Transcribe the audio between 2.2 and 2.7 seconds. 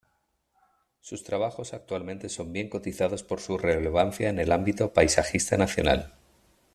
son bien